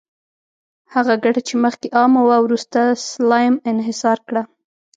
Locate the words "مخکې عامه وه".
1.63-2.37